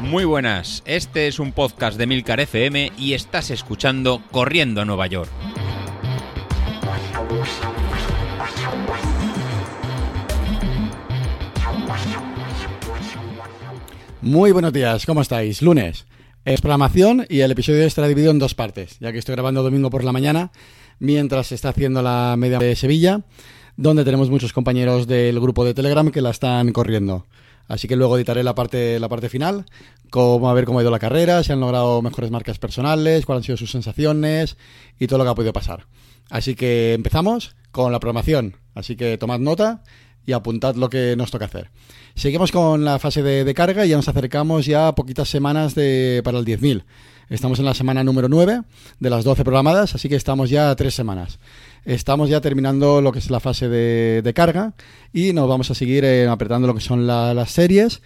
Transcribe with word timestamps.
Muy 0.00 0.24
buenas, 0.24 0.82
este 0.86 1.26
es 1.26 1.38
un 1.40 1.52
podcast 1.52 1.98
de 1.98 2.06
Milcar 2.06 2.40
FM 2.40 2.92
y 2.96 3.14
estás 3.14 3.50
escuchando 3.50 4.22
Corriendo 4.30 4.80
a 4.80 4.84
Nueva 4.84 5.06
York. 5.08 5.30
Muy 14.22 14.52
buenos 14.52 14.72
días, 14.72 15.06
¿cómo 15.06 15.22
estáis? 15.22 15.62
Lunes. 15.62 16.06
Es 16.44 16.60
programación 16.60 17.26
y 17.28 17.40
el 17.40 17.50
episodio 17.50 17.84
estará 17.84 18.06
dividido 18.06 18.30
en 18.30 18.38
dos 18.38 18.54
partes, 18.54 18.98
ya 19.00 19.10
que 19.10 19.18
estoy 19.18 19.34
grabando 19.34 19.62
domingo 19.64 19.90
por 19.90 20.04
la 20.04 20.12
mañana, 20.12 20.52
mientras 21.00 21.48
se 21.48 21.56
está 21.56 21.70
haciendo 21.70 22.02
la 22.02 22.36
media 22.38 22.58
de 22.58 22.76
Sevilla, 22.76 23.22
donde 23.76 24.04
tenemos 24.04 24.30
muchos 24.30 24.52
compañeros 24.52 25.06
del 25.06 25.40
grupo 25.40 25.64
de 25.64 25.74
Telegram 25.74 26.10
que 26.10 26.22
la 26.22 26.30
están 26.30 26.72
corriendo. 26.72 27.26
Así 27.68 27.88
que 27.88 27.96
luego 27.96 28.16
editaré 28.16 28.44
la 28.44 28.54
parte, 28.54 29.00
la 29.00 29.08
parte 29.08 29.28
final, 29.28 29.66
cómo, 30.10 30.48
a 30.48 30.54
ver 30.54 30.64
cómo 30.64 30.78
ha 30.78 30.82
ido 30.82 30.90
la 30.90 30.98
carrera, 30.98 31.42
si 31.42 31.52
han 31.52 31.60
logrado 31.60 32.00
mejores 32.00 32.30
marcas 32.30 32.58
personales, 32.58 33.26
cuáles 33.26 33.40
han 33.40 33.46
sido 33.46 33.56
sus 33.56 33.72
sensaciones 33.72 34.56
y 34.98 35.06
todo 35.06 35.18
lo 35.18 35.24
que 35.24 35.30
ha 35.30 35.34
podido 35.34 35.52
pasar. 35.52 35.86
Así 36.30 36.54
que 36.54 36.94
empezamos 36.94 37.56
con 37.72 37.92
la 37.92 38.00
programación. 38.00 38.56
Así 38.74 38.96
que 38.96 39.18
tomad 39.18 39.40
nota 39.40 39.82
y 40.24 40.32
apuntad 40.32 40.74
lo 40.76 40.88
que 40.88 41.14
nos 41.16 41.30
toca 41.30 41.46
hacer. 41.46 41.70
Seguimos 42.14 42.50
con 42.52 42.84
la 42.84 42.98
fase 42.98 43.22
de, 43.22 43.54
carga 43.54 43.84
y 43.84 43.90
ya 43.90 43.96
nos 43.96 44.08
acercamos 44.08 44.66
ya 44.66 44.88
a 44.88 44.94
poquitas 44.94 45.28
semanas 45.28 45.74
de, 45.74 46.20
para 46.24 46.38
el 46.38 46.44
10.000. 46.44 46.84
Estamos 47.28 47.58
en 47.58 47.64
la 47.64 47.74
semana 47.74 48.04
número 48.04 48.28
9 48.28 48.62
de 49.00 49.10
las 49.10 49.24
12 49.24 49.42
programadas, 49.42 49.94
así 49.94 50.08
que 50.08 50.14
estamos 50.14 50.48
ya 50.48 50.70
a 50.70 50.76
tres 50.76 50.94
semanas. 50.94 51.40
Estamos 51.86 52.28
ya 52.28 52.40
terminando 52.40 53.00
lo 53.00 53.12
que 53.12 53.20
es 53.20 53.30
la 53.30 53.38
fase 53.38 53.68
de, 53.68 54.32
carga 54.34 54.74
y 55.12 55.32
nos 55.32 55.48
vamos 55.48 55.70
a 55.70 55.74
seguir 55.76 56.04
eh, 56.04 56.26
apretando 56.26 56.66
lo 56.66 56.74
que 56.74 56.80
son 56.80 57.06
las 57.06 57.48
series 57.52 58.02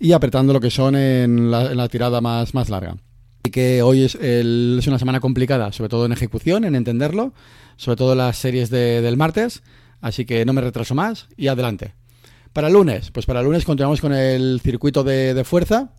y 0.00 0.10
apretando 0.10 0.52
lo 0.52 0.58
que 0.58 0.72
son 0.72 0.96
en 0.96 1.48
la, 1.48 1.88
tirada 1.88 2.20
más, 2.20 2.54
más 2.54 2.68
larga. 2.70 2.96
Así 3.44 3.52
que 3.52 3.82
hoy 3.82 4.02
es, 4.02 4.16
es, 4.16 4.84
una 4.88 4.98
semana 4.98 5.20
complicada, 5.20 5.70
sobre 5.70 5.88
todo 5.88 6.06
en 6.06 6.12
ejecución, 6.12 6.64
en 6.64 6.74
entenderlo, 6.74 7.32
sobre 7.76 7.96
todo 7.96 8.16
las 8.16 8.36
series 8.36 8.68
del 8.68 9.16
martes, 9.16 9.62
así 10.00 10.24
que 10.24 10.44
no 10.44 10.52
me 10.52 10.60
retraso 10.60 10.96
más 10.96 11.28
y 11.36 11.46
adelante. 11.46 11.94
Para 12.52 12.66
el 12.66 12.72
lunes, 12.72 13.12
pues 13.12 13.26
para 13.26 13.38
el 13.38 13.46
lunes 13.46 13.64
continuamos 13.64 14.00
con 14.00 14.12
el 14.12 14.60
circuito 14.60 15.04
de 15.04 15.44
fuerza, 15.44 15.92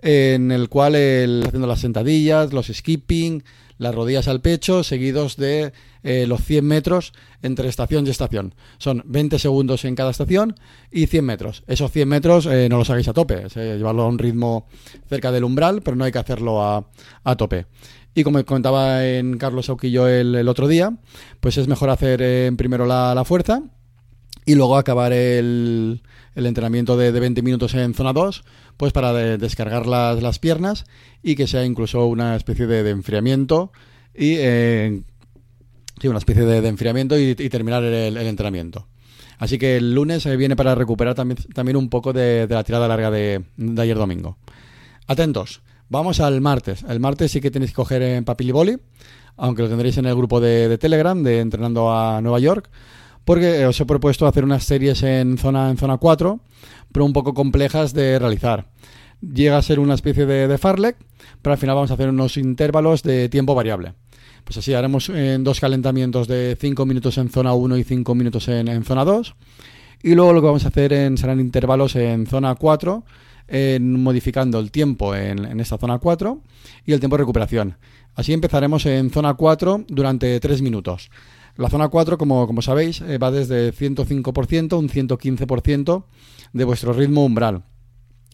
en 0.00 0.50
el 0.50 0.70
cual 0.70 0.94
haciendo 0.94 1.66
las 1.66 1.80
sentadillas, 1.80 2.54
los 2.54 2.68
skipping, 2.68 3.42
las 3.80 3.94
rodillas 3.94 4.28
al 4.28 4.42
pecho, 4.42 4.84
seguidos 4.84 5.38
de 5.38 5.72
eh, 6.02 6.26
los 6.26 6.44
100 6.44 6.66
metros 6.66 7.14
entre 7.40 7.66
estación 7.66 8.06
y 8.06 8.10
estación. 8.10 8.54
Son 8.76 9.02
20 9.06 9.38
segundos 9.38 9.86
en 9.86 9.94
cada 9.94 10.10
estación 10.10 10.54
y 10.90 11.06
100 11.06 11.24
metros. 11.24 11.64
Esos 11.66 11.90
100 11.90 12.06
metros 12.06 12.44
eh, 12.44 12.68
no 12.68 12.76
los 12.76 12.90
hagáis 12.90 13.08
a 13.08 13.14
tope, 13.14 13.48
llevarlo 13.48 14.02
a 14.02 14.08
un 14.08 14.18
ritmo 14.18 14.66
cerca 15.08 15.32
del 15.32 15.44
umbral, 15.44 15.80
pero 15.80 15.96
no 15.96 16.04
hay 16.04 16.12
que 16.12 16.18
hacerlo 16.18 16.62
a, 16.62 17.36
tope. 17.36 17.66
Y 18.14 18.22
como 18.22 18.44
comentaba 18.44 19.06
en 19.06 19.38
Carlos 19.38 19.66
Sauquillo 19.66 20.06
el, 20.06 20.46
otro 20.46 20.68
día, 20.68 20.98
pues 21.40 21.56
es 21.56 21.66
mejor 21.66 21.88
hacer 21.88 22.20
eh, 22.22 22.52
primero 22.58 22.84
la, 22.84 23.14
la 23.14 23.24
fuerza 23.24 23.62
y 24.44 24.54
luego 24.54 24.76
acabar 24.76 25.12
el, 25.12 26.02
el 26.34 26.46
entrenamiento 26.46 26.96
de, 26.96 27.10
20 27.12 27.42
minutos 27.42 27.74
en 27.74 27.94
zona 27.94 28.12
2, 28.12 28.44
pues 28.76 28.92
para 28.92 29.12
descargar 29.12 29.86
las, 29.86 30.22
las, 30.22 30.38
piernas 30.38 30.84
y 31.22 31.34
que 31.34 31.46
sea 31.46 31.64
incluso 31.64 32.06
una 32.06 32.36
especie 32.36 32.66
de, 32.66 32.88
enfriamiento 32.90 33.72
y 34.14 34.34
eh, 34.38 35.02
sí, 36.00 36.08
una 36.08 36.18
especie 36.18 36.44
de, 36.44 36.66
enfriamiento 36.66 37.18
y, 37.18 37.34
terminar 37.34 37.82
el, 37.84 38.16
entrenamiento. 38.16 38.88
Así 39.38 39.58
que 39.58 39.76
el 39.76 39.94
lunes 39.94 40.26
eh, 40.26 40.36
viene 40.36 40.56
para 40.56 40.74
recuperar 40.74 41.14
también, 41.14 41.38
también 41.54 41.76
un 41.76 41.88
poco 41.88 42.12
de, 42.12 42.46
la 42.48 42.64
tirada 42.64 42.88
larga 42.88 43.10
de, 43.10 43.44
ayer 43.78 43.96
domingo. 43.96 44.38
Atentos, 45.06 45.62
vamos 45.88 46.20
al 46.20 46.40
martes. 46.40 46.84
El 46.88 47.00
martes 47.00 47.32
sí 47.32 47.40
que 47.40 47.50
tenéis 47.50 47.72
que 47.72 47.76
coger 47.76 48.02
en 48.02 48.24
papel 48.24 48.48
y 48.48 48.52
boli, 48.52 48.78
aunque 49.36 49.62
lo 49.62 49.68
tendréis 49.68 49.96
en 49.96 50.06
el 50.06 50.14
grupo 50.14 50.40
de 50.40 50.76
Telegram 50.78 51.20
de 51.22 51.40
Entrenando 51.40 51.92
a 51.92 52.20
Nueva 52.20 52.38
York 52.38 52.70
porque 53.30 53.64
os 53.64 53.80
he 53.80 53.86
propuesto 53.86 54.26
hacer 54.26 54.42
unas 54.42 54.64
series 54.64 55.04
en 55.04 55.38
zona, 55.38 55.70
en 55.70 55.76
zona 55.76 55.98
4, 55.98 56.40
pero 56.90 57.04
un 57.04 57.12
poco 57.12 57.32
complejas 57.32 57.94
de 57.94 58.18
realizar. 58.18 58.66
Llega 59.20 59.56
a 59.56 59.62
ser 59.62 59.78
una 59.78 59.94
especie 59.94 60.26
de, 60.26 60.48
de 60.48 60.58
farlek, 60.58 60.96
pero 61.40 61.52
al 61.52 61.58
final 61.60 61.76
vamos 61.76 61.92
a 61.92 61.94
hacer 61.94 62.08
unos 62.08 62.36
intervalos 62.36 63.04
de 63.04 63.28
tiempo 63.28 63.54
variable. 63.54 63.94
Pues 64.42 64.56
así 64.56 64.74
haremos 64.74 65.10
en 65.10 65.44
dos 65.44 65.60
calentamientos 65.60 66.26
de 66.26 66.56
5 66.60 66.84
minutos 66.84 67.18
en 67.18 67.28
zona 67.28 67.54
1 67.54 67.76
y 67.76 67.84
5 67.84 68.16
minutos 68.16 68.48
en, 68.48 68.82
zona 68.82 69.04
2. 69.04 69.36
Y 70.02 70.16
luego 70.16 70.32
lo 70.32 70.40
que 70.40 70.46
vamos 70.48 70.64
a 70.64 70.68
hacer 70.68 70.90
serán 71.16 71.38
intervalos 71.38 71.94
en 71.94 72.26
zona 72.26 72.56
4, 72.56 73.04
en, 73.46 74.02
modificando 74.02 74.58
el 74.58 74.72
tiempo 74.72 75.14
en, 75.14 75.44
en 75.44 75.60
esta 75.60 75.78
zona 75.78 76.00
4 76.00 76.42
y 76.84 76.94
el 76.94 76.98
tiempo 76.98 77.16
de 77.16 77.22
recuperación. 77.22 77.76
Así 78.16 78.32
empezaremos 78.32 78.86
en 78.86 79.08
zona 79.10 79.34
4 79.34 79.84
durante 79.86 80.40
3 80.40 80.62
minutos. 80.62 81.12
La 81.56 81.68
zona 81.68 81.88
4, 81.88 82.18
como, 82.18 82.46
como 82.46 82.62
sabéis, 82.62 83.00
eh, 83.00 83.18
va 83.18 83.30
desde 83.30 83.72
105% 83.72 84.72
a 84.72 84.76
un 84.76 84.88
115% 84.88 86.04
de 86.52 86.64
vuestro 86.64 86.92
ritmo 86.92 87.24
umbral. 87.24 87.64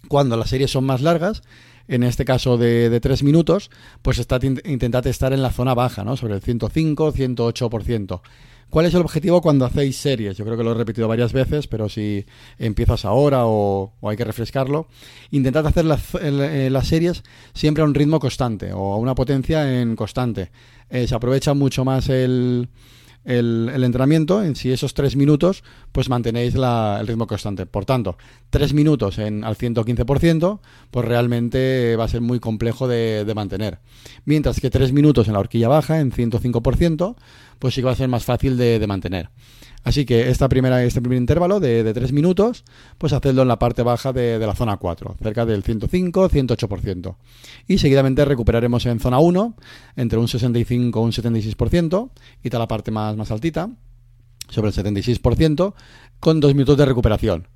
Cuando 0.08 0.36
las 0.36 0.50
series 0.50 0.70
son 0.70 0.84
más 0.84 1.00
largas, 1.00 1.42
en 1.88 2.02
este 2.02 2.24
caso 2.24 2.56
de, 2.56 2.90
de 2.90 3.00
3 3.00 3.22
minutos, 3.22 3.70
pues 4.02 4.18
está, 4.18 4.38
intentad 4.42 5.06
estar 5.06 5.32
en 5.32 5.42
la 5.42 5.50
zona 5.50 5.74
baja, 5.74 6.04
¿no? 6.04 6.16
sobre 6.16 6.34
el 6.34 6.40
105, 6.40 7.12
108%. 7.12 8.20
¿Cuál 8.68 8.86
es 8.86 8.94
el 8.94 9.00
objetivo 9.00 9.40
cuando 9.40 9.64
hacéis 9.64 9.96
series? 9.96 10.36
Yo 10.36 10.44
creo 10.44 10.56
que 10.56 10.64
lo 10.64 10.72
he 10.72 10.74
repetido 10.74 11.06
varias 11.06 11.32
veces, 11.32 11.68
pero 11.68 11.88
si 11.88 12.26
empiezas 12.58 13.04
ahora 13.04 13.42
o, 13.46 13.92
hay 14.02 14.16
que 14.16 14.24
refrescarlo, 14.24 14.88
intentad 15.30 15.66
hacer 15.66 15.84
las, 15.84 16.14
eh, 16.20 16.68
las, 16.70 16.88
series 16.88 17.22
siempre 17.54 17.82
a 17.82 17.86
un 17.86 17.94
ritmo 17.94 18.18
constante 18.18 18.72
o 18.72 18.92
a 18.92 18.96
una 18.96 19.14
potencia 19.14 19.80
en 19.80 19.94
constante. 19.94 20.50
Eh, 20.90 21.06
se 21.06 21.14
aprovecha 21.14 21.54
mucho 21.54 21.84
más 21.84 22.08
el, 22.08 22.68
el, 23.26 23.82
entrenamiento, 23.82 24.42
en 24.42 24.54
si 24.54 24.70
esos 24.70 24.94
tres 24.94 25.16
minutos, 25.16 25.64
pues 25.92 26.08
mantenéis 26.08 26.54
el 26.54 27.06
ritmo 27.06 27.26
constante. 27.26 27.66
Por 27.66 27.84
tanto, 27.84 28.16
tres 28.50 28.72
minutos 28.72 29.18
en, 29.18 29.44
al 29.44 29.56
115%, 29.56 30.60
pues 30.90 31.04
realmente 31.04 31.96
va 31.96 32.04
a 32.04 32.08
ser 32.08 32.20
muy 32.20 32.38
complejo 32.38 32.86
de, 32.86 33.30
mantener. 33.34 33.80
Mientras 34.24 34.60
que 34.60 34.70
tres 34.70 34.92
minutos 34.92 35.26
en 35.26 35.34
la 35.34 35.40
horquilla 35.40 35.68
baja, 35.68 36.00
en 36.00 36.12
105%, 36.12 37.16
pues 37.58 37.74
sí 37.74 37.80
que 37.80 37.86
va 37.86 37.92
a 37.92 37.96
ser 37.96 38.08
más 38.08 38.24
fácil 38.24 38.56
de 38.56 38.84
mantener. 38.86 39.30
Así 39.86 40.04
que 40.04 40.30
esta 40.30 40.48
primera, 40.48 40.82
este 40.82 41.00
primer 41.00 41.16
intervalo 41.16 41.60
de, 41.60 41.84
de 41.84 41.94
3 41.94 42.10
minutos, 42.10 42.64
pues 42.98 43.12
hacedlo 43.12 43.42
en 43.42 43.48
la 43.48 43.60
parte 43.60 43.84
baja 43.84 44.12
de, 44.12 44.36
la 44.36 44.56
zona 44.56 44.78
4, 44.78 45.14
cerca 45.22 45.46
del 45.46 45.62
105-108%. 45.62 47.14
Y 47.68 47.78
seguidamente 47.78 48.24
recuperaremos 48.24 48.84
en 48.86 48.98
zona 48.98 49.20
1, 49.20 49.54
entre 49.94 50.18
un 50.18 50.26
65 50.26 51.00
y 51.00 51.04
un 51.04 51.12
76%, 51.12 52.10
y 52.42 52.50
toda 52.50 52.64
la 52.64 52.66
parte 52.66 52.90
más, 52.90 53.16
más 53.16 53.30
altita, 53.30 53.70
sobre 54.48 54.70
el 54.70 54.74
76%, 54.74 55.74
con 56.18 56.40
2 56.40 56.54
minutos 56.54 56.76
de 56.76 56.84
recuperación. 56.84 57.46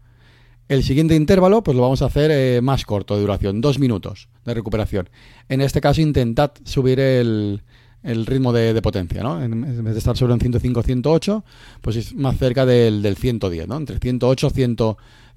El 0.69 0.85
siguiente 0.85 1.17
intervalo, 1.17 1.65
pues 1.65 1.77
lo 1.77 1.83
vamos 1.83 2.01
a 2.01 2.05
hacer 2.05 2.31
eh, 2.31 2.61
más 2.63 2.85
corto 2.85 3.17
de 3.17 3.23
duración, 3.23 3.61
2 3.61 3.81
minutos 3.81 4.29
de 4.45 4.55
recuperación. 4.55 5.11
En 5.49 5.63
este 5.63 5.81
caso, 5.81 6.01
intentad 6.01 6.53
subir 6.63 7.01
el, 7.01 7.65
el 8.03 8.27
ritmo 8.27 8.53
de, 8.53 8.81
potencia, 8.83 9.23
¿no? 9.23 9.43
En, 9.43 9.85
vez 9.85 9.93
de 9.93 9.99
estar 9.99 10.17
sobre 10.17 10.33
un 10.33 10.41
105 10.41 10.83
108, 10.83 11.45
pues 11.81 11.97
es 11.97 12.15
más 12.15 12.39
cerca 12.39 12.65
del, 12.65 13.03
del 13.03 13.17
110, 13.17 13.69
¿no? 13.69 13.77
Entre 13.77 13.99
108 13.99 14.49
y 14.57 14.61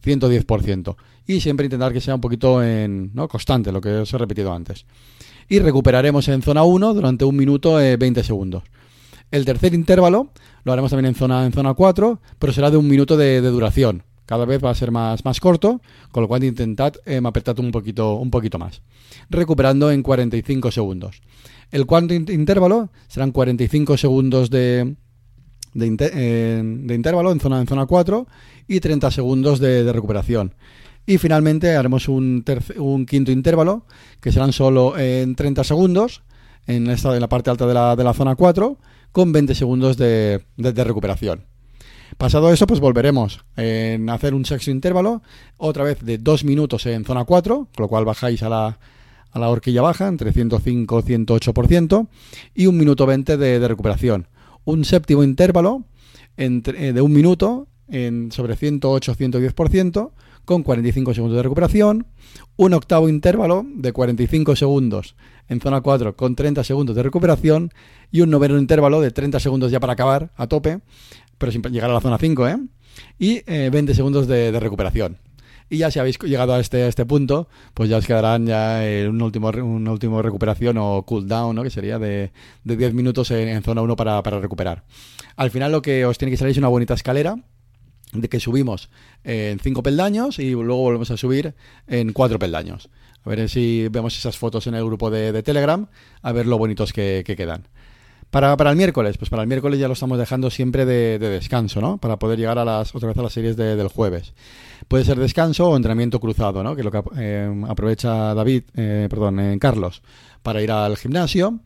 110%. 0.03 0.95
Y 1.25 1.39
siempre 1.39 1.65
intentar 1.65 1.93
que 1.93 2.01
sea 2.01 2.15
un 2.15 2.21
poquito 2.21 2.61
en, 2.61 3.11
¿no? 3.13 3.27
constante, 3.27 3.71
lo 3.71 3.81
que 3.81 3.89
os 3.89 4.13
he 4.13 4.17
repetido 4.17 4.53
antes. 4.53 4.85
Y 5.47 5.59
recuperaremos 5.59 6.27
en 6.27 6.41
zona 6.41 6.63
1 6.63 6.93
durante 6.93 7.25
un 7.25 7.35
minuto 7.35 7.79
eh, 7.79 7.97
20 7.97 8.23
segundos. 8.23 8.63
El 9.31 9.45
tercer 9.45 9.73
intervalo 9.73 10.29
lo 10.63 10.73
haremos 10.73 10.91
también 10.91 11.07
en 11.07 11.15
zona, 11.15 11.45
en 11.45 11.53
zona 11.53 11.73
4, 11.73 12.19
pero 12.37 12.53
será 12.53 12.69
de 12.69 12.77
un 12.77 12.87
minuto 12.87 13.17
de, 13.17 13.41
duración. 13.41 14.03
Cada 14.33 14.45
vez 14.45 14.63
va 14.65 14.71
a 14.71 14.73
ser 14.73 14.89
más, 14.89 15.23
más 15.25 15.39
corto, 15.39 15.79
con 16.11 16.23
lo 16.23 16.27
cual 16.27 16.43
intentad 16.43 16.95
eh, 17.05 17.21
un 17.21 17.71
poquito, 17.71 18.15
un 18.15 18.31
poquito 18.31 18.57
más. 18.57 18.81
Recuperando 19.29 19.91
en 19.91 20.01
45 20.01 20.71
segundos. 20.71 21.21
El 21.69 21.85
cuarto 21.85 22.15
intervalo 22.15 22.89
serán 23.07 23.31
45 23.31 23.95
segundos 23.95 24.49
de, 24.49 24.95
de, 25.75 25.85
intervalo 25.85 27.31
en 27.31 27.39
zona, 27.41 27.61
en 27.61 27.67
zona 27.67 27.85
4 27.85 28.27
y 28.67 28.79
30 28.79 29.11
segundos 29.11 29.59
de, 29.59 29.93
recuperación. 29.93 30.55
Y 31.05 31.19
finalmente 31.19 31.75
haremos 31.75 32.07
un, 32.07 32.43
quinto 33.07 33.31
intervalo 33.31 33.85
que 34.19 34.31
serán 34.31 34.51
solo 34.51 34.97
en 34.97 35.35
30 35.35 35.63
segundos 35.63 36.23
en, 36.65 36.89
esta, 36.89 37.13
en 37.13 37.21
la 37.21 37.29
parte 37.29 37.51
alta 37.51 37.67
de 37.67 37.75
la, 37.75 37.95
de 37.95 38.03
la 38.03 38.15
zona 38.15 38.35
4 38.35 38.79
con 39.11 39.31
20 39.31 39.53
segundos 39.53 39.95
de, 39.95 40.43
de, 40.57 40.83
recuperación. 40.83 41.52
Pasado 42.17 42.51
eso, 42.51 42.67
pues 42.67 42.79
volveremos 42.79 43.43
a 43.55 44.13
hacer 44.13 44.33
un 44.33 44.45
sexto 44.45 44.71
intervalo, 44.71 45.21
otra 45.57 45.83
vez 45.83 45.99
de 46.01 46.17
2 46.17 46.43
minutos 46.43 46.85
en 46.85 47.05
zona 47.05 47.25
4, 47.25 47.67
con 47.75 47.83
lo 47.83 47.87
cual 47.87 48.05
bajáis 48.05 48.43
a 48.43 48.49
la, 48.49 48.79
a 49.33 49.39
la 49.39 49.49
horquilla 49.49 49.81
baja, 49.81 50.07
entre 50.07 50.31
105 50.31 50.99
y 50.99 51.03
108%, 51.03 52.07
y 52.53 52.67
un 52.67 52.77
minuto 52.77 53.05
20 53.05 53.37
de, 53.37 53.67
recuperación. 53.67 54.27
Un 54.63 54.85
séptimo 54.85 55.23
intervalo 55.23 55.83
eh, 56.37 56.49
de 56.93 57.01
un 57.01 57.11
minuto 57.11 57.67
en, 57.87 58.31
sobre 58.31 58.55
108-110%, 58.55 60.11
con 60.45 60.63
45 60.63 61.13
segundos 61.13 61.37
de 61.37 61.43
recuperación, 61.43 62.05
un 62.57 62.73
octavo 62.73 63.07
intervalo 63.09 63.65
de 63.65 63.93
45 63.93 64.55
segundos 64.55 65.15
en 65.47 65.61
zona 65.61 65.81
4 65.81 66.15
con 66.15 66.35
30 66.35 66.63
segundos 66.63 66.95
de 66.95 67.03
recuperación 67.03 67.71
y 68.11 68.21
un 68.21 68.29
noveno 68.29 68.57
intervalo 68.57 69.01
de 69.01 69.11
30 69.11 69.39
segundos 69.39 69.71
ya 69.71 69.79
para 69.79 69.93
acabar 69.93 70.31
a 70.35 70.47
tope, 70.47 70.81
pero 71.37 71.51
sin 71.51 71.61
llegar 71.63 71.89
a 71.89 71.93
la 71.93 72.01
zona 72.01 72.17
5, 72.17 72.47
¿eh? 72.47 72.57
Y 73.19 73.41
20 73.45 73.91
eh, 73.91 73.95
segundos 73.95 74.27
de, 74.27 74.57
recuperación. 74.59 75.17
Y 75.69 75.77
ya 75.77 75.89
si 75.89 75.99
habéis 75.99 76.19
llegado 76.19 76.53
a 76.53 76.59
este, 76.59 76.87
este 76.87 77.05
punto, 77.05 77.47
pues 77.73 77.89
ya 77.89 77.97
os 77.97 78.05
quedarán 78.05 78.45
ya 78.45 78.85
eh, 78.87 79.07
un 79.07 79.21
último, 79.21 79.49
una 79.49 79.91
última 79.91 80.21
recuperación 80.21 80.77
o 80.77 81.03
cooldown, 81.03 81.55
¿no? 81.55 81.63
que 81.63 81.69
sería 81.69 81.97
de, 81.97 82.31
de 82.63 82.77
10 82.77 82.93
minutos 82.93 83.31
en, 83.31 83.63
zona 83.63 83.81
1 83.81 83.95
para, 83.95 84.21
para 84.21 84.39
recuperar. 84.39 84.83
Al 85.35 85.49
final 85.49 85.71
lo 85.71 85.81
que 85.81 86.05
os 86.05 86.17
tiene 86.17 86.31
que 86.31 86.37
salir 86.37 86.51
es 86.51 86.57
una 86.57 86.67
bonita 86.67 86.93
escalera 86.93 87.35
de 88.13 88.29
que 88.29 88.39
subimos 88.39 88.89
en 89.23 89.59
5 89.59 89.83
peldaños 89.83 90.39
y 90.39 90.51
luego 90.51 90.77
volvemos 90.77 91.11
a 91.11 91.17
subir 91.17 91.55
en 91.87 92.13
4 92.13 92.39
peldaños. 92.39 92.89
A 93.25 93.29
ver 93.29 93.49
si 93.49 93.87
vemos 93.89 94.17
esas 94.17 94.37
fotos 94.37 94.67
en 94.67 94.75
el 94.75 94.85
grupo 94.85 95.09
de, 95.09 95.43
Telegram, 95.43 95.87
a 96.21 96.31
ver 96.31 96.45
lo 96.45 96.57
bonitos 96.57 96.91
que, 96.91 97.23
quedan. 97.25 97.67
Para, 98.33 98.71
el 98.71 98.75
miércoles, 98.75 99.15
pues 99.19 99.29
para 99.29 99.43
el 99.43 99.47
miércoles 99.47 99.79
ya 99.79 99.87
lo 99.87 99.93
estamos 99.93 100.17
dejando 100.17 100.49
siempre 100.49 100.87
de, 100.87 101.19
descanso, 101.19 101.79
¿no? 101.81 101.99
Para 101.99 102.17
poder 102.17 102.39
llegar 102.39 102.57
a 102.57 102.65
las, 102.65 102.95
otra 102.95 103.09
vez 103.09 103.17
a 103.19 103.21
las 103.21 103.31
series 103.31 103.55
del 103.55 103.87
jueves. 103.89 104.33
Puede 104.87 105.05
ser 105.05 105.19
descanso 105.19 105.69
o 105.69 105.75
entrenamiento 105.75 106.19
cruzado, 106.19 106.63
¿no? 106.63 106.73
Que 106.73 106.81
es 106.81 106.85
lo 106.85 106.91
que 106.91 107.03
eh, 107.15 107.63
aprovecha 107.67 108.33
David, 108.33 108.63
eh, 108.75 109.05
perdón, 109.07 109.39
eh, 109.39 109.59
Carlos, 109.59 110.01
para 110.41 110.63
ir 110.63 110.71
al 110.71 110.97
gimnasio 110.97 111.59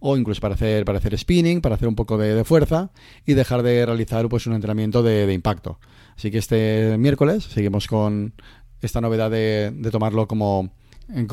o 0.00 0.16
incluso 0.16 0.40
para 0.40 0.54
hacer, 0.54 0.84
para 0.84 0.98
hacer 0.98 1.16
spinning, 1.16 1.60
para 1.60 1.76
hacer 1.76 1.86
un 1.86 1.94
poco 1.94 2.18
de, 2.18 2.42
fuerza 2.42 2.90
y 3.24 3.34
dejar 3.34 3.62
de 3.62 3.86
realizar 3.86 4.28
pues 4.28 4.44
un 4.48 4.54
entrenamiento 4.54 5.04
de, 5.04 5.32
impacto. 5.32 5.78
Así 6.16 6.32
que 6.32 6.38
este 6.38 6.96
miércoles 6.98 7.44
seguimos 7.44 7.86
con 7.86 8.32
esta 8.80 9.00
novedad 9.00 9.30
de, 9.30 9.70
de 9.72 9.90
tomarlo 9.92 10.26
como, 10.26 10.72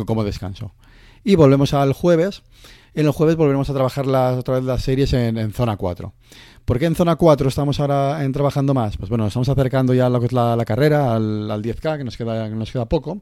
como 0.06 0.24
descanso. 0.24 0.76
Y 1.24 1.34
volvemos 1.38 1.74
al 1.74 1.94
jueves. 1.94 2.44
En 2.96 3.06
el 3.06 3.12
jueves 3.12 3.36
volveremos 3.36 3.70
a 3.70 3.74
trabajar 3.74 4.08
las, 4.08 4.38
otra 4.38 4.56
vez 4.56 4.64
las 4.64 4.82
series 4.82 5.12
en, 5.12 5.52
zona 5.52 5.76
4. 5.76 6.14
¿Por 6.64 6.80
qué 6.80 6.86
en 6.86 6.96
zona 6.96 7.18
4 7.18 7.50
estamos 7.50 7.82
ahora 7.82 8.24
en 8.24 8.32
trabajando 8.32 8.74
más? 8.74 8.96
Pues 8.96 9.10
bueno, 9.10 9.28
estamos 9.28 9.50
acercando 9.50 9.94
ya 9.94 10.06
a 10.06 10.10
lo 10.10 10.22
que 10.22 10.28
es 10.28 10.32
la, 10.32 10.64
carrera, 10.66 11.14
al, 11.14 11.62
10K, 11.62 11.98
que 11.98 12.04
nos 12.06 12.72
queda, 12.72 12.86
poco. 12.86 13.20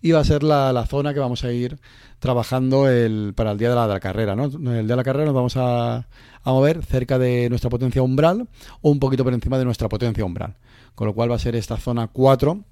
Y 0.00 0.12
va 0.12 0.20
a 0.20 0.24
ser 0.24 0.42
la, 0.42 0.86
zona 0.88 1.12
que 1.12 1.20
vamos 1.20 1.44
a 1.44 1.52
ir 1.52 1.78
trabajando 2.18 2.88
el, 2.88 3.34
para 3.36 3.50
el 3.50 3.58
día 3.58 3.68
de 3.68 3.74
la, 3.74 4.00
carrera. 4.00 4.34
¿no? 4.34 4.44
El 4.44 4.60
día 4.60 4.82
de 4.82 4.96
la 4.96 5.04
carrera 5.04 5.26
nos 5.26 5.34
vamos 5.34 5.56
a, 5.58 5.96
a 6.42 6.50
mover 6.50 6.82
cerca 6.82 7.18
de 7.18 7.50
nuestra 7.50 7.68
potencia 7.68 8.00
umbral 8.00 8.48
o 8.80 8.90
un 8.90 9.00
poquito 9.00 9.22
por 9.22 9.34
encima 9.34 9.58
de 9.58 9.66
nuestra 9.66 9.90
potencia 9.90 10.24
umbral. 10.24 10.56
Con 10.94 11.06
lo 11.06 11.12
cual 11.12 11.30
va 11.30 11.36
a 11.36 11.38
ser 11.38 11.56
esta 11.56 11.76
zona 11.76 12.08
4 12.08 12.64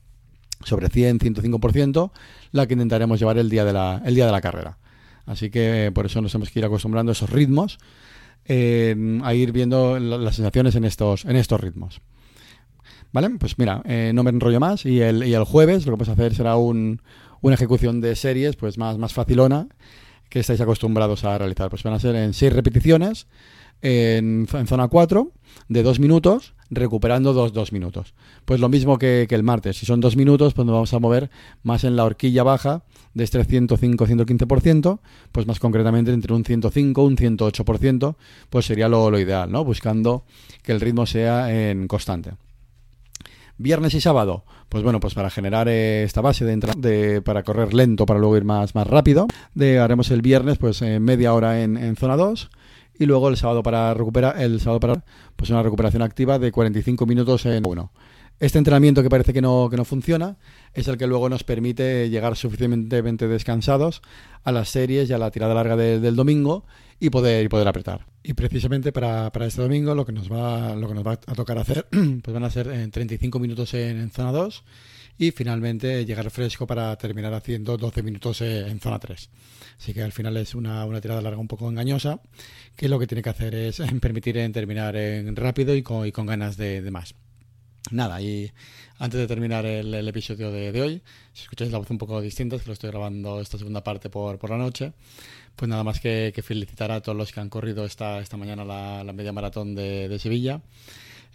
sobre 0.64 0.88
100, 0.88 1.18
105%, 1.18 2.10
la 2.52 2.66
que 2.66 2.72
intentaremos 2.72 3.18
llevar 3.18 3.36
el 3.36 3.50
día 3.50 3.66
de 3.66 3.74
la, 3.74 4.00
el 4.06 4.14
día 4.14 4.24
de 4.24 4.32
la 4.32 4.40
carrera. 4.40 4.78
Así 5.28 5.50
que 5.50 5.92
por 5.94 6.06
eso 6.06 6.20
nos 6.20 6.34
hemos 6.34 6.50
que 6.50 6.58
ir 6.58 6.64
acostumbrando 6.64 7.10
a 7.10 7.12
esos 7.12 7.30
ritmos, 7.30 7.78
a 8.48 9.34
ir 9.34 9.52
viendo 9.52 9.98
las 9.98 10.36
sensaciones 10.36 10.74
en 10.74 10.84
estos, 10.84 11.26
en 11.26 11.36
estos 11.36 11.60
ritmos. 11.60 12.00
¿Vale? 13.12 13.30
Pues 13.38 13.58
mira, 13.58 13.82
eh, 13.84 14.12
no 14.14 14.22
me 14.22 14.30
enrollo 14.30 14.60
más 14.60 14.84
y 14.84 15.00
el, 15.00 15.26
y 15.26 15.34
el 15.34 15.44
jueves 15.44 15.86
lo 15.86 15.92
que 15.92 16.02
vamos 16.02 16.08
a 16.08 16.12
hacer 16.12 16.34
será 16.34 16.56
un, 16.56 17.00
una 17.40 17.54
ejecución 17.54 18.00
de 18.00 18.14
series 18.16 18.56
pues 18.56 18.76
más, 18.76 18.98
más 18.98 19.12
facilona 19.12 19.68
que 20.28 20.40
estáis 20.40 20.60
acostumbrados 20.60 21.24
a 21.24 21.38
realizar. 21.38 21.70
Pues 21.70 21.82
van 21.82 21.94
a 21.94 22.00
ser 22.00 22.14
en 22.16 22.34
6 22.34 22.52
repeticiones 22.52 23.26
en, 23.82 24.46
zona 24.66 24.88
4 24.88 25.32
de 25.68 25.82
2 25.82 26.00
minutos, 26.00 26.54
recuperando 26.70 27.32
2 27.32 27.52
dos, 27.52 27.72
minutos. 27.72 28.14
Pues 28.44 28.60
lo 28.60 28.68
mismo 28.68 28.98
que, 28.98 29.26
el 29.28 29.42
martes. 29.42 29.76
Si 29.76 29.86
son 29.86 30.00
2 30.00 30.16
minutos, 30.16 30.54
pues 30.54 30.66
nos 30.66 30.74
vamos 30.74 30.94
a 30.94 30.98
mover 30.98 31.30
más 31.62 31.84
en 31.84 31.96
la 31.96 32.04
horquilla 32.04 32.42
baja 32.42 32.82
de 33.14 33.24
este 33.24 33.40
105-115%, 33.44 35.00
pues 35.32 35.46
más 35.46 35.58
concretamente 35.58 36.12
entre 36.12 36.34
un 36.34 36.44
105 36.44 37.02
un 37.04 37.16
108%, 37.16 38.16
pues 38.50 38.66
sería 38.66 38.88
lo, 38.88 39.10
lo 39.10 39.18
ideal, 39.18 39.50
¿no? 39.50 39.64
Buscando 39.64 40.24
que 40.62 40.72
el 40.72 40.80
ritmo 40.80 41.06
sea 41.06 41.70
en 41.70 41.88
constante. 41.88 42.32
Viernes 43.60 43.92
y 43.94 44.00
sábado, 44.00 44.44
pues 44.68 44.84
bueno, 44.84 45.00
pues 45.00 45.14
para 45.14 45.30
generar 45.30 45.68
esta 45.68 46.20
base 46.20 46.44
de, 46.44 46.56
de, 46.76 47.22
para 47.22 47.42
correr 47.42 47.74
lento 47.74 48.06
para 48.06 48.20
luego 48.20 48.36
ir 48.36 48.44
más, 48.44 48.76
más 48.76 48.86
rápido, 48.86 49.26
haremos 49.60 50.12
el 50.12 50.22
viernes 50.22 50.58
pues 50.58 50.80
eh, 50.82 51.00
media 51.00 51.34
hora 51.34 51.60
en, 51.60 51.76
en 51.76 51.96
zona 51.96 52.16
2 52.16 52.50
y 52.98 53.06
luego 53.06 53.28
el 53.28 53.36
sábado 53.36 53.62
para 53.62 53.94
recuperar 53.94 54.40
el 54.40 54.60
sábado 54.60 54.80
para 54.80 55.04
pues 55.36 55.50
una 55.50 55.62
recuperación 55.62 56.02
activa 56.02 56.38
de 56.38 56.52
45 56.52 57.06
minutos 57.06 57.46
en 57.46 57.66
uno. 57.66 57.92
Este 58.40 58.58
entrenamiento 58.58 59.02
que 59.02 59.08
parece 59.08 59.32
que 59.32 59.42
no, 59.42 59.68
que 59.68 59.76
no 59.76 59.84
funciona 59.84 60.36
es 60.72 60.86
el 60.86 60.96
que 60.96 61.08
luego 61.08 61.28
nos 61.28 61.42
permite 61.42 62.08
llegar 62.08 62.36
suficientemente 62.36 63.26
descansados 63.26 64.00
a 64.44 64.52
las 64.52 64.68
series 64.68 65.10
y 65.10 65.12
a 65.12 65.18
la 65.18 65.30
tirada 65.32 65.54
larga 65.54 65.76
del 65.76 66.14
domingo 66.14 66.64
y 67.00 67.10
poder, 67.10 67.44
y 67.44 67.48
poder 67.48 67.66
apretar. 67.66 68.06
Y 68.22 68.34
precisamente 68.34 68.92
para, 68.92 69.32
para, 69.32 69.46
este 69.46 69.62
domingo 69.62 69.94
lo 69.94 70.06
que 70.06 70.12
nos 70.12 70.30
va, 70.30 70.76
lo 70.76 70.86
que 70.86 70.94
nos 70.94 71.06
va 71.06 71.12
a 71.12 71.34
tocar 71.34 71.58
hacer 71.58 71.86
pues 71.90 72.32
van 72.32 72.44
a 72.44 72.50
ser 72.50 72.68
en 72.68 72.90
35 72.90 73.38
minutos 73.40 73.74
en, 73.74 73.98
en, 74.00 74.10
zona 74.10 74.30
2 74.30 74.64
y 75.18 75.32
finalmente 75.32 76.06
llegar 76.06 76.30
fresco 76.30 76.66
para 76.66 76.96
terminar 76.96 77.34
haciendo 77.34 77.76
12 77.76 78.02
minutos 78.02 78.40
en 78.40 78.78
zona 78.78 79.00
3. 79.00 79.28
Así 79.78 79.92
que 79.92 80.02
al 80.02 80.12
final 80.12 80.36
es 80.36 80.54
una, 80.54 80.84
una 80.84 81.00
tirada 81.00 81.20
larga 81.20 81.38
un 81.38 81.48
poco 81.48 81.68
engañosa, 81.68 82.20
que 82.76 82.88
lo 82.88 82.98
que 82.98 83.08
tiene 83.08 83.22
que 83.22 83.30
hacer 83.30 83.54
es 83.54 83.82
permitir 84.00 84.38
en 84.38 84.52
terminar 84.52 84.96
en 84.96 85.34
rápido 85.34 85.74
y 85.74 85.82
con, 85.82 86.06
y 86.06 86.12
con 86.12 86.26
ganas 86.26 86.56
de, 86.56 86.80
de, 86.80 86.90
más. 86.92 87.16
Nada, 87.90 88.20
y 88.20 88.52
antes 88.98 89.18
de 89.18 89.26
terminar 89.26 89.66
el, 89.66 90.06
episodio 90.06 90.52
de, 90.52 90.80
hoy, 90.80 91.02
si 91.32 91.42
escucháis 91.42 91.72
la 91.72 91.78
voz 91.78 91.90
un 91.90 91.98
poco 91.98 92.20
distinta, 92.20 92.56
es 92.56 92.62
que 92.62 92.68
lo 92.68 92.74
estoy 92.74 92.90
grabando 92.90 93.40
esta 93.40 93.58
segunda 93.58 93.82
parte 93.82 94.10
por, 94.10 94.38
por 94.38 94.50
la 94.50 94.58
noche, 94.58 94.92
pues 95.56 95.68
nada 95.68 95.82
más 95.84 95.98
que, 95.98 96.32
felicitar 96.44 96.92
a 96.92 97.00
todos 97.00 97.16
los 97.16 97.32
que 97.32 97.40
han 97.40 97.48
corrido 97.48 97.84
esta, 97.84 98.20
esta 98.20 98.36
mañana 98.36 98.64
la, 98.64 99.02
la 99.02 99.12
media 99.12 99.32
maratón 99.32 99.74
de, 99.74 100.08
de 100.08 100.18
Sevilla 100.18 100.60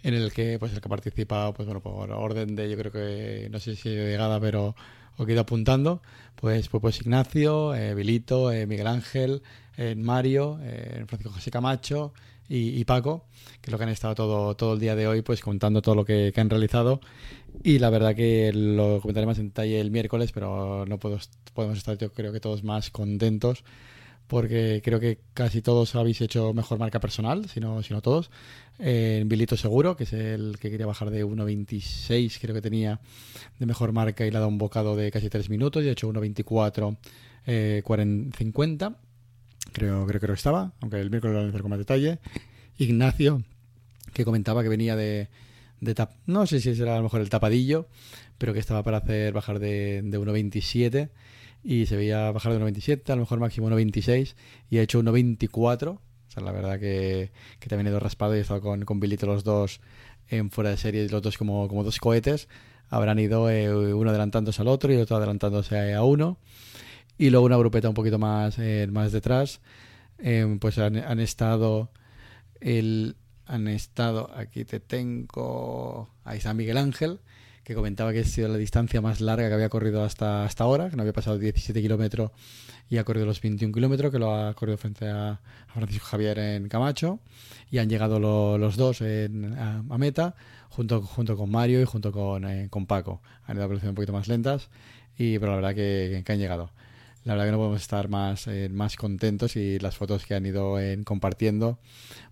en 0.04 0.14
el 0.14 0.32
que 0.32 0.58
pues 0.60 0.72
el 0.72 0.80
que 0.80 0.88
participa 0.88 1.52
pues 1.52 1.66
bueno 1.66 1.80
por 1.80 2.12
orden 2.12 2.54
de 2.54 2.70
yo 2.70 2.76
creo 2.76 2.92
que 2.92 3.48
no 3.50 3.58
sé 3.58 3.74
si 3.74 3.88
llegada 3.88 4.38
pero 4.38 4.76
os 5.16 5.28
ido 5.28 5.40
apuntando, 5.40 6.02
pues, 6.34 6.68
pues, 6.68 6.80
pues 6.80 7.00
Ignacio, 7.00 7.74
eh, 7.74 7.94
Vilito, 7.94 8.50
eh, 8.50 8.66
Miguel 8.66 8.86
Ángel, 8.86 9.42
eh, 9.76 9.94
Mario, 9.94 10.58
eh, 10.62 11.04
Francisco 11.06 11.32
José 11.32 11.50
Camacho 11.50 12.12
y, 12.48 12.84
Paco, 12.84 13.24
que 13.62 13.70
es 13.70 13.72
lo 13.72 13.78
que 13.78 13.84
han 13.84 13.90
estado 13.90 14.14
todo, 14.14 14.54
todo 14.54 14.74
el 14.74 14.80
día 14.80 14.94
de 14.94 15.06
hoy, 15.06 15.22
pues 15.22 15.40
contando 15.40 15.80
todo 15.80 15.94
lo 15.94 16.04
que, 16.04 16.32
han 16.36 16.50
realizado. 16.50 17.00
Y 17.62 17.78
la 17.78 17.88
verdad 17.88 18.14
que 18.14 18.52
lo 18.52 19.00
comentaré 19.00 19.26
más 19.26 19.38
en 19.38 19.48
detalle 19.48 19.80
el 19.80 19.90
miércoles, 19.90 20.30
pero 20.32 20.84
no 20.86 20.98
puedo, 20.98 21.18
podemos 21.54 21.78
estar 21.78 21.96
yo 21.96 22.12
creo 22.12 22.32
que 22.32 22.40
todos 22.40 22.64
más 22.64 22.90
contentos 22.90 23.64
porque 24.26 24.80
creo 24.82 25.00
que 25.00 25.18
casi 25.34 25.60
todos 25.60 25.94
habéis 25.94 26.20
hecho 26.20 26.54
mejor 26.54 26.78
marca 26.78 27.00
personal, 27.00 27.48
si 27.48 27.60
no, 27.60 27.82
si 27.82 27.92
no 27.92 28.00
todos. 28.00 28.30
En 28.78 29.28
Bilito 29.28 29.56
Seguro, 29.56 29.96
que 29.96 30.04
es 30.04 30.12
el 30.12 30.56
que 30.58 30.70
quería 30.70 30.86
bajar 30.86 31.10
de 31.10 31.24
1.26, 31.24 32.38
creo 32.40 32.54
que 32.54 32.62
tenía 32.62 33.00
de 33.58 33.66
mejor 33.66 33.92
marca 33.92 34.26
y 34.26 34.30
le 34.30 34.36
ha 34.36 34.40
dado 34.40 34.48
un 34.48 34.58
bocado 34.58 34.96
de 34.96 35.10
casi 35.10 35.28
3 35.28 35.50
minutos 35.50 35.84
y 35.84 35.88
ha 35.88 35.92
hecho 35.92 36.08
1.24, 36.08 36.96
eh, 37.46 37.82
50. 38.36 38.96
Creo, 39.72 40.06
creo, 40.06 40.20
que 40.20 40.32
estaba, 40.32 40.72
aunque 40.80 41.00
el 41.00 41.10
miércoles 41.10 41.34
lo 41.34 41.40
voy 41.40 41.46
a 41.46 41.50
hacer 41.50 41.62
con 41.62 41.70
más 41.70 41.78
detalle. 41.78 42.18
Ignacio, 42.78 43.42
que 44.12 44.24
comentaba 44.24 44.62
que 44.62 44.68
venía 44.68 44.96
de, 44.96 45.28
de 45.80 45.94
tap, 45.94 46.12
no 46.26 46.46
sé 46.46 46.60
si 46.60 46.74
será 46.74 46.94
a 46.94 46.96
lo 46.98 47.04
mejor 47.04 47.20
el 47.20 47.30
tapadillo, 47.30 47.88
pero 48.38 48.52
que 48.52 48.58
estaba 48.58 48.82
para 48.82 48.98
hacer 48.98 49.32
bajar 49.32 49.58
de, 49.58 50.02
de 50.02 50.18
1.27 50.18 51.10
y 51.64 51.86
se 51.86 51.96
veía 51.96 52.30
bajar 52.30 52.52
de 52.52 52.60
1.27, 52.60 53.10
a 53.10 53.16
lo 53.16 53.22
mejor 53.22 53.40
máximo 53.40 53.70
1.26 53.70 54.34
y 54.68 54.78
ha 54.78 54.82
hecho 54.82 55.02
1.24. 55.02 55.88
O 55.88 56.00
sea, 56.28 56.42
la 56.42 56.52
verdad 56.52 56.78
que, 56.78 57.32
que 57.58 57.68
también 57.68 57.86
he 57.86 57.90
ido 57.90 58.00
raspado 58.00 58.34
y 58.34 58.38
he 58.38 58.40
estado 58.42 58.60
con, 58.60 58.84
con 58.84 59.00
Bilito 59.00 59.26
los 59.26 59.44
dos 59.44 59.80
en 60.28 60.50
fuera 60.50 60.70
de 60.70 60.76
serie, 60.76 61.08
los 61.08 61.22
dos 61.22 61.38
como, 61.38 61.66
como 61.66 61.82
dos 61.82 61.98
cohetes. 61.98 62.48
Habrán 62.90 63.18
ido 63.18 63.48
eh, 63.48 63.94
uno 63.94 64.10
adelantándose 64.10 64.60
al 64.60 64.68
otro 64.68 64.92
y 64.92 64.96
el 64.96 65.02
otro 65.02 65.16
adelantándose 65.16 65.94
a 65.94 66.02
uno. 66.02 66.38
Y 67.16 67.30
luego 67.30 67.46
una 67.46 67.56
grupeta 67.56 67.88
un 67.88 67.94
poquito 67.94 68.18
más, 68.18 68.58
eh, 68.58 68.86
más 68.90 69.12
detrás. 69.12 69.60
Eh, 70.18 70.58
pues 70.60 70.78
han, 70.78 70.96
han 70.96 71.18
estado 71.18 71.90
el 72.60 73.16
han 73.46 73.68
estado 73.68 74.30
aquí 74.34 74.64
te 74.64 74.80
tengo 74.80 76.08
ahí 76.24 76.38
está 76.38 76.54
Miguel 76.54 76.78
Ángel 76.78 77.20
que 77.64 77.74
comentaba 77.74 78.12
que 78.12 78.20
ha 78.20 78.24
sido 78.24 78.48
la 78.48 78.58
distancia 78.58 79.00
más 79.00 79.20
larga 79.20 79.48
que 79.48 79.54
había 79.54 79.68
corrido 79.70 80.04
hasta, 80.04 80.44
hasta 80.44 80.64
ahora, 80.64 80.90
que 80.90 80.96
no 80.96 81.02
había 81.02 81.14
pasado 81.14 81.38
17 81.38 81.80
kilómetros 81.80 82.30
y 82.90 82.98
ha 82.98 83.04
corrido 83.04 83.26
los 83.26 83.40
21 83.40 83.72
kilómetros, 83.72 84.12
que 84.12 84.18
lo 84.18 84.34
ha 84.34 84.54
corrido 84.54 84.76
frente 84.76 85.08
a, 85.08 85.40
Francisco 85.72 86.06
Javier 86.06 86.38
en 86.38 86.68
Camacho, 86.68 87.18
y 87.70 87.78
han 87.78 87.88
llegado 87.88 88.20
los 88.20 88.76
dos 88.76 89.02
a, 89.02 89.98
meta, 89.98 90.36
junto, 90.68 91.02
junto 91.02 91.36
con 91.36 91.50
Mario 91.50 91.80
y 91.80 91.84
junto 91.84 92.12
con, 92.12 92.44
eh, 92.44 92.68
con 92.70 92.86
Paco. 92.86 93.20
Han 93.46 93.56
ido 93.56 93.64
a 93.64 93.66
velocidades 93.66 93.90
un 93.90 93.96
poquito 93.96 94.12
más 94.12 94.28
lentas, 94.28 94.68
y, 95.18 95.38
pero 95.38 95.52
la 95.52 95.56
verdad 95.56 95.74
que, 95.74 96.22
han 96.28 96.38
llegado. 96.38 96.70
La 97.24 97.32
verdad 97.32 97.46
que 97.46 97.52
no 97.52 97.58
podemos 97.58 97.80
estar 97.80 98.08
más, 98.08 98.46
eh, 98.46 98.68
más 98.70 98.96
contentos 98.96 99.56
y 99.56 99.78
las 99.78 99.96
fotos 99.96 100.26
que 100.26 100.34
han 100.34 100.44
ido 100.44 100.78
en 100.78 101.04
compartiendo, 101.04 101.78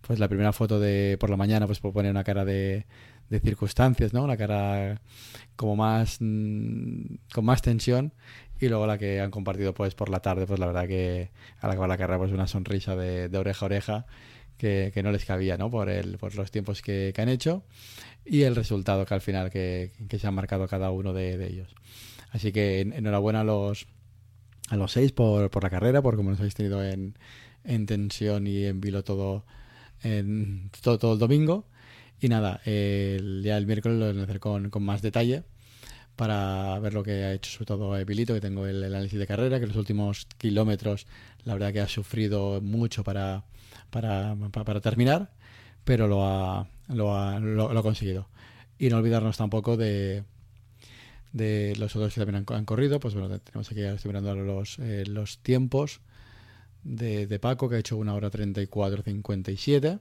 pues 0.02 0.18
la 0.18 0.28
primera 0.28 0.52
foto 0.52 0.78
de 0.78 1.16
por 1.18 1.30
la 1.30 1.38
mañana 1.38 1.66
pues 1.66 1.80
por 1.80 1.94
poner 1.94 2.10
una 2.10 2.24
cara 2.24 2.44
de, 2.44 2.84
de 3.28 3.40
circunstancias, 3.40 4.12
¿no? 4.12 4.24
Una 4.24 4.36
cara 4.36 5.00
como 5.56 5.76
más 5.76 6.18
mm, 6.20 7.14
con 7.32 7.44
más 7.44 7.62
tensión 7.62 8.12
y 8.60 8.68
luego 8.68 8.86
la 8.86 8.98
que 8.98 9.20
han 9.20 9.30
compartido 9.30 9.74
pues 9.74 9.94
por 9.94 10.08
la 10.08 10.20
tarde, 10.20 10.46
pues 10.46 10.60
la 10.60 10.66
verdad 10.66 10.86
que 10.86 11.30
al 11.60 11.70
acabar 11.70 11.88
la 11.88 11.98
carrera 11.98 12.18
pues 12.18 12.32
una 12.32 12.46
sonrisa 12.46 12.94
de, 12.94 13.36
oreja 13.36 13.64
a 13.64 13.66
oreja 13.66 14.06
que, 14.56 14.92
no 15.02 15.10
les 15.10 15.24
cabía, 15.24 15.56
¿no? 15.56 15.70
Por, 15.70 15.88
el, 15.88 16.18
por 16.18 16.34
los 16.36 16.50
tiempos 16.52 16.82
que, 16.82 17.12
han 17.16 17.28
hecho 17.28 17.64
y 18.24 18.42
el 18.42 18.54
resultado 18.54 19.04
que 19.04 19.14
al 19.14 19.20
final 19.20 19.50
que, 19.50 19.90
se 20.16 20.26
han 20.26 20.34
marcado 20.34 20.68
cada 20.68 20.90
uno 20.90 21.12
de, 21.12 21.44
ellos. 21.46 21.74
Así 22.30 22.52
que 22.52 22.80
enhorabuena 22.80 23.40
a 23.40 23.44
los 23.44 23.86
a 24.68 24.76
los 24.76 24.92
seis 24.92 25.12
por, 25.12 25.50
por 25.50 25.64
la 25.64 25.70
carrera, 25.70 26.00
por 26.00 26.16
como 26.16 26.30
nos 26.30 26.38
habéis 26.38 26.54
tenido 26.54 26.82
en, 26.84 27.14
en 27.64 27.86
tensión 27.86 28.46
y 28.46 28.64
en 28.64 28.80
vilo 28.80 29.04
todo, 29.04 29.44
en, 30.02 30.70
todo, 30.80 30.98
todo 30.98 31.12
el 31.14 31.18
domingo. 31.18 31.66
Y 32.22 32.28
nada, 32.28 32.60
el, 32.64 33.42
ya 33.44 33.58
el 33.58 33.66
miércoles 33.66 33.98
lo 33.98 34.12
voy 34.12 34.20
a 34.20 34.22
hacer 34.22 34.38
con, 34.38 34.70
con 34.70 34.84
más 34.84 35.02
detalle 35.02 35.42
para 36.14 36.78
ver 36.78 36.94
lo 36.94 37.02
que 37.02 37.24
ha 37.24 37.32
hecho 37.32 37.50
sobre 37.50 37.66
todo 37.66 37.98
Evilito, 37.98 38.32
que 38.32 38.40
tengo 38.40 38.64
el, 38.64 38.84
análisis 38.84 39.18
de 39.18 39.26
carrera, 39.26 39.58
que 39.58 39.66
los 39.66 39.74
últimos 39.74 40.28
kilómetros 40.38 41.08
la 41.42 41.54
verdad 41.54 41.72
que 41.72 41.80
ha 41.80 41.88
sufrido 41.88 42.60
mucho 42.60 43.02
para, 43.02 43.42
para, 43.90 44.36
para, 44.52 44.80
terminar, 44.80 45.32
pero 45.82 46.06
lo 46.06 46.24
ha, 46.24 46.68
lo, 46.86 47.16
ha, 47.16 47.40
lo, 47.40 47.76
ha 47.76 47.82
conseguido. 47.82 48.28
Y 48.78 48.88
no 48.88 48.98
olvidarnos 48.98 49.36
tampoco 49.36 49.76
de, 49.76 50.22
de 51.32 51.74
los 51.76 51.96
otros 51.96 52.14
que 52.14 52.20
también 52.20 52.44
han, 52.48 52.64
corrido, 52.64 53.00
pues 53.00 53.14
bueno, 53.14 53.36
tenemos 53.40 53.68
aquí, 53.68 53.80
estoy 53.80 54.10
mirando 54.10 54.36
los, 54.36 54.78
eh, 54.78 55.02
los 55.08 55.38
tiempos 55.38 56.00
de, 56.84 57.26
de, 57.26 57.38
Paco, 57.40 57.68
que 57.68 57.74
ha 57.74 57.78
hecho 57.80 57.96
una 57.96 58.14
hora 58.14 58.30
34.57, 58.30 59.98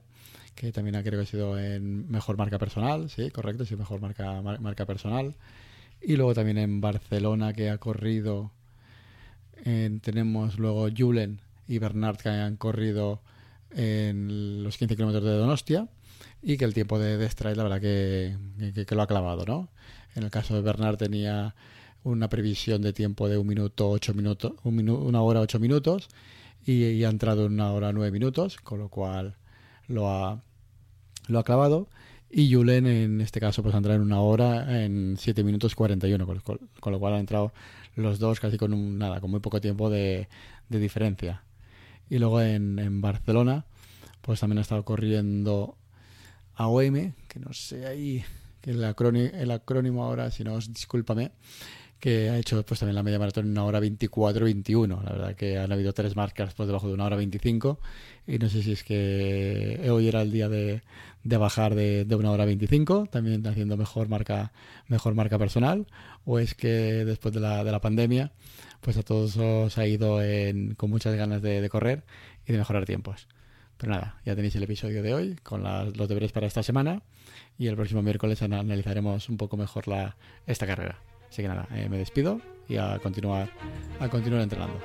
que 0.54 0.72
también 0.72 1.00
creo 1.02 1.20
que 1.20 1.24
ha 1.24 1.30
sido 1.30 1.58
en 1.58 2.10
mejor 2.10 2.36
marca 2.36 2.58
personal, 2.58 3.10
sí, 3.10 3.30
correcto, 3.30 3.64
sí, 3.64 3.76
mejor 3.76 4.00
marca, 4.00 4.40
marca 4.42 4.86
personal. 4.86 5.34
Y 6.00 6.16
luego 6.16 6.34
también 6.34 6.58
en 6.58 6.80
Barcelona, 6.80 7.52
que 7.52 7.70
ha 7.70 7.78
corrido, 7.78 8.50
tenemos 10.02 10.58
luego 10.58 10.88
Julen 10.96 11.40
y 11.68 11.78
Bernard, 11.78 12.16
que 12.16 12.28
han 12.28 12.56
corrido 12.56 13.22
en 13.70 14.62
los 14.64 14.76
15 14.76 14.96
kilómetros 14.96 15.24
de 15.24 15.30
Donostia 15.30 15.88
y 16.42 16.56
que 16.56 16.64
el 16.64 16.74
tiempo 16.74 16.98
de, 16.98 17.16
de 17.16 17.54
la 17.54 17.62
verdad 17.62 17.80
que, 17.80 18.36
que, 18.86 18.94
lo 18.94 19.02
ha 19.02 19.06
clavado, 19.06 19.44
¿no? 19.46 19.68
En 20.14 20.24
el 20.24 20.30
caso 20.30 20.54
de 20.54 20.60
Bernard 20.60 20.96
tenía 20.96 21.54
una 22.04 22.28
previsión 22.28 22.82
de 22.82 22.92
tiempo 22.92 23.28
de 23.28 23.38
un 23.38 23.46
minuto 23.46 23.88
ocho 23.88 24.12
minutos, 24.12 24.54
un 24.64 24.88
una 24.88 25.22
hora 25.22 25.40
ocho 25.40 25.60
minutos 25.60 26.08
y, 26.66 27.04
ha 27.04 27.08
entrado 27.08 27.46
en 27.46 27.52
una 27.54 27.72
hora 27.72 27.92
nueve 27.92 28.10
minutos, 28.10 28.56
con 28.58 28.80
lo 28.80 28.88
cual 28.88 29.36
lo 29.88 30.08
ha, 30.08 30.42
lo 31.28 31.38
ha 31.38 31.44
clavado. 31.44 31.88
Y 32.30 32.52
Julen 32.52 32.86
en 32.86 33.20
este 33.20 33.40
caso 33.40 33.62
pues 33.62 33.74
ha 33.74 33.78
entrado 33.78 33.96
en 33.96 34.02
una 34.06 34.20
hora 34.20 34.82
en 34.82 35.16
7 35.18 35.44
minutos 35.44 35.74
41, 35.74 36.26
con, 36.26 36.58
con, 36.80 36.92
lo 36.92 36.98
cual 36.98 37.14
han 37.14 37.20
entrado 37.20 37.52
los 37.94 38.18
dos 38.18 38.40
casi 38.40 38.56
con 38.56 38.72
un, 38.72 38.98
nada, 38.98 39.20
con 39.20 39.30
muy 39.30 39.40
poco 39.40 39.60
tiempo 39.60 39.90
de, 39.90 40.28
de 40.70 40.78
diferencia. 40.78 41.42
Y 42.08 42.18
luego 42.18 42.40
en, 42.40 42.78
en, 42.78 43.02
Barcelona 43.02 43.66
pues 44.22 44.40
también 44.40 44.58
ha 44.58 44.62
estado 44.62 44.84
corriendo 44.84 45.76
AOM, 46.54 47.12
que 47.28 47.40
no 47.40 47.52
sé 47.52 47.86
ahí, 47.86 48.24
que 48.62 48.70
el 48.70 48.84
acrónimo, 48.84 49.28
el 49.34 49.50
acrónimo 49.50 50.04
ahora, 50.04 50.30
si 50.30 50.42
no, 50.44 50.58
discúlpame, 50.58 51.32
que 52.02 52.30
ha 52.30 52.36
hecho 52.36 52.64
pues 52.64 52.80
también 52.80 52.96
la 52.96 53.04
media 53.04 53.20
maratón 53.20 53.44
en 53.44 53.52
una 53.52 53.64
hora 53.64 53.78
24-21. 53.78 55.04
La 55.04 55.12
verdad 55.12 55.36
que 55.36 55.56
han 55.56 55.70
habido 55.70 55.92
tres 55.92 56.16
marcas 56.16 56.52
por 56.52 56.66
debajo 56.66 56.88
de 56.88 56.94
una 56.94 57.04
hora 57.04 57.14
25 57.14 57.78
y 58.26 58.40
no 58.40 58.48
sé 58.48 58.64
si 58.64 58.72
es 58.72 58.82
que 58.82 59.88
hoy 59.88 60.08
era 60.08 60.22
el 60.22 60.32
día 60.32 60.48
de, 60.48 60.82
de 61.22 61.36
bajar 61.36 61.76
de, 61.76 62.04
de, 62.04 62.16
una 62.16 62.32
hora 62.32 62.44
25, 62.44 63.06
también 63.06 63.46
haciendo 63.46 63.76
mejor 63.76 64.08
marca, 64.08 64.52
mejor 64.88 65.14
marca 65.14 65.38
personal, 65.38 65.86
o 66.24 66.40
es 66.40 66.56
que 66.56 67.04
después 67.04 67.32
de 67.34 67.38
la, 67.38 67.62
de 67.62 67.70
la 67.70 67.80
pandemia 67.80 68.32
pues 68.80 68.96
a 68.96 69.04
todos 69.04 69.36
os 69.36 69.78
ha 69.78 69.86
ido 69.86 70.18
con 70.76 70.90
muchas 70.90 71.14
ganas 71.14 71.40
de, 71.40 71.60
de, 71.60 71.68
correr 71.68 72.02
y 72.48 72.50
de 72.50 72.58
mejorar 72.58 72.84
tiempos. 72.84 73.28
Pero 73.76 73.92
nada, 73.92 74.20
ya 74.26 74.34
tenéis 74.34 74.56
el 74.56 74.64
episodio 74.64 75.04
de 75.04 75.14
hoy 75.14 75.36
con 75.44 75.62
los 75.62 76.08
deberes 76.08 76.32
para 76.32 76.48
esta 76.48 76.64
semana 76.64 77.02
y 77.58 77.68
el 77.68 77.76
próximo 77.76 78.02
miércoles 78.02 78.42
analizaremos 78.42 79.28
un 79.28 79.36
poco 79.36 79.56
mejor 79.56 79.86
la, 79.86 80.16
esta 80.48 80.66
carrera. 80.66 81.11
Así 81.32 81.40
que 81.40 81.48
nada, 81.48 81.66
eh, 81.74 81.88
me 81.88 81.96
despido 81.96 82.42
y 82.68 82.76
a 82.76 82.98
continuar, 82.98 83.48
a 83.98 84.08
continuar 84.10 84.42
entrenando. 84.42 84.78